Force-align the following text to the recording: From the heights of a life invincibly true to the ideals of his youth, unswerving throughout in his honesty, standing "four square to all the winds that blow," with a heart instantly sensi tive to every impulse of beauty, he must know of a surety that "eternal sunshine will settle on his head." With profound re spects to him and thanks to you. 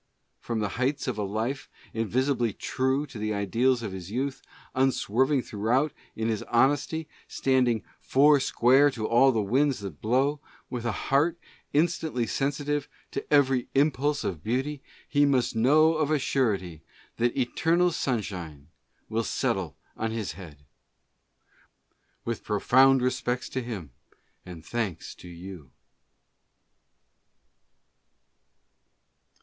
From 0.39 0.61
the 0.61 0.69
heights 0.81 1.07
of 1.07 1.19
a 1.19 1.23
life 1.23 1.69
invincibly 1.93 2.53
true 2.53 3.05
to 3.05 3.19
the 3.19 3.35
ideals 3.35 3.83
of 3.83 3.91
his 3.91 4.09
youth, 4.09 4.41
unswerving 4.73 5.43
throughout 5.43 5.93
in 6.15 6.27
his 6.27 6.41
honesty, 6.49 7.07
standing 7.27 7.83
"four 7.99 8.39
square 8.39 8.89
to 8.89 9.05
all 9.07 9.31
the 9.31 9.43
winds 9.43 9.77
that 9.81 10.01
blow," 10.01 10.39
with 10.71 10.85
a 10.85 10.91
heart 10.91 11.37
instantly 11.71 12.25
sensi 12.25 12.65
tive 12.65 12.89
to 13.11 13.31
every 13.31 13.67
impulse 13.75 14.23
of 14.23 14.43
beauty, 14.43 14.81
he 15.07 15.23
must 15.23 15.55
know 15.55 15.93
of 15.93 16.09
a 16.09 16.17
surety 16.17 16.81
that 17.17 17.37
"eternal 17.37 17.91
sunshine 17.91 18.69
will 19.07 19.23
settle 19.23 19.77
on 19.95 20.09
his 20.09 20.31
head." 20.31 20.65
With 22.25 22.43
profound 22.43 23.03
re 23.03 23.11
spects 23.11 23.47
to 23.49 23.61
him 23.61 23.91
and 24.47 24.65
thanks 24.65 25.13
to 25.13 25.27
you. 25.27 25.69